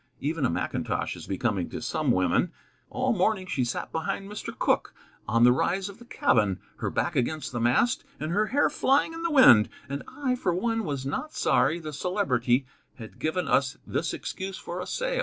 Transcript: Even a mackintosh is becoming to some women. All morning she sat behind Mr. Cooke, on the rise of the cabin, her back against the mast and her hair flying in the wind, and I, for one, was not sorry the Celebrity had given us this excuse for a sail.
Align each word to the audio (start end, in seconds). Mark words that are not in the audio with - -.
Even 0.19 0.45
a 0.47 0.49
mackintosh 0.49 1.15
is 1.15 1.27
becoming 1.27 1.69
to 1.69 1.79
some 1.79 2.09
women. 2.09 2.51
All 2.89 3.13
morning 3.13 3.45
she 3.45 3.63
sat 3.63 3.91
behind 3.91 4.27
Mr. 4.27 4.49
Cooke, 4.57 4.95
on 5.27 5.43
the 5.43 5.51
rise 5.51 5.89
of 5.89 5.99
the 5.99 6.05
cabin, 6.05 6.59
her 6.77 6.89
back 6.89 7.15
against 7.15 7.51
the 7.51 7.59
mast 7.59 8.03
and 8.19 8.31
her 8.31 8.47
hair 8.47 8.67
flying 8.67 9.13
in 9.13 9.21
the 9.21 9.29
wind, 9.29 9.69
and 9.87 10.01
I, 10.07 10.33
for 10.33 10.55
one, 10.55 10.85
was 10.85 11.05
not 11.05 11.35
sorry 11.35 11.77
the 11.77 11.93
Celebrity 11.93 12.65
had 12.95 13.19
given 13.19 13.47
us 13.47 13.77
this 13.85 14.11
excuse 14.11 14.57
for 14.57 14.79
a 14.81 14.87
sail. 14.87 15.19